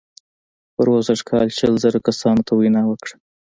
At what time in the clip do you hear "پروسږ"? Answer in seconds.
0.75-1.19